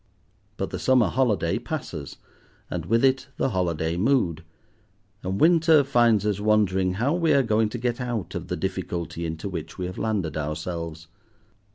[0.57, 2.17] But the summer holiday passes,
[2.71, 4.43] and with it the holiday mood,
[5.21, 9.27] and winter finds us wondering how we are going to get out of the difficulty
[9.27, 11.05] into which we have landed ourselves.